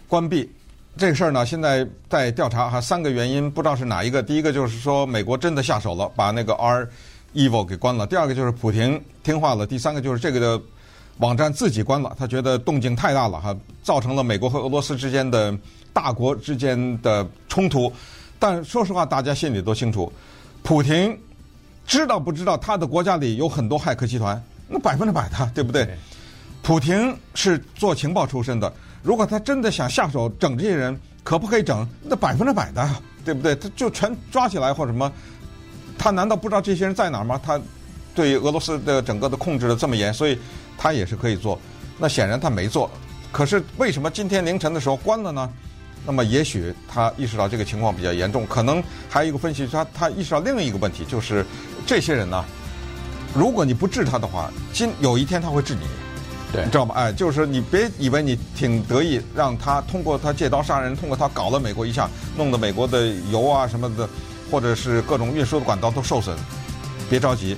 [0.10, 0.52] 关闭。
[0.98, 4.22] 这个事儿呢，现在在调查，哈，三个原因，不知道是哪一个。
[4.22, 6.54] 第一个就是说，美国真的下手了，把那个
[7.34, 10.62] REvil 给关了；第二个就是普廷听话了；第三个就是这个的
[11.22, 15.56] 网站自己关了，他觉得动静太大了，哈，造成了美国和俄罗斯之间的
[15.94, 17.94] 大国之间的冲突。
[18.40, 20.12] 但说实话，大家心里都清楚，
[20.64, 21.16] 普廷
[21.86, 24.42] 知道不知道他的国家里有很多骇客集团？
[24.68, 25.88] 那百分之百的，对不对？
[26.64, 28.74] 普廷是做情报出身的。
[29.04, 31.88] 如果他真的想下手整这些人，可不可以整？
[32.02, 32.90] 那百分之百的，
[33.24, 33.56] 对不对？
[33.56, 35.12] 他就全抓起来或者什么？
[36.00, 37.40] 他难道不知道这些人在哪儿吗？
[37.44, 37.62] 他
[38.14, 40.38] 对于俄罗斯的整个的控制的这么严，所以
[40.78, 41.60] 他也是可以做。
[41.98, 42.90] 那显然他没做。
[43.32, 45.50] 可是为什么今天凌晨的时候关了呢？
[46.06, 48.46] 那么也许他意识到这个情况比较严重。
[48.48, 51.46] 可能还有一个分析，他他意识到另一个问题，就是
[51.86, 52.44] 这些人呢，
[53.36, 55.82] 如果你不治他的话，今有一天他会治你。
[56.52, 56.96] 对，你知道吗？
[56.98, 64.10] 哎，就是你别以为你挺得意，让他通过他借刀杀人，通过他搞了美国一下，弄得美国的油啊什么的，
[64.50, 66.36] 或者是各种运输的管道都受损。
[67.10, 67.56] 别着急，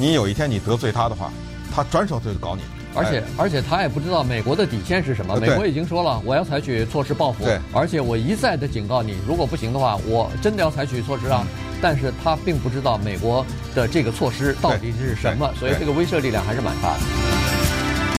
[0.00, 1.30] 你有一天你得罪他的话，
[1.70, 2.62] 他转手就搞你。
[2.94, 5.36] 而且、哎、而且他也不知道美国的底线是什么。
[5.36, 7.44] 美国已经说了，我要采取措施报复。
[7.44, 11.46] 对，而且我一再的警告你，如果不行的话，我真的要采取措施啊。
[11.46, 13.44] 嗯、但是他并不知道美国
[13.74, 17.59] 的这个措施到底是什么，所以这个威慑力量还是蛮大的。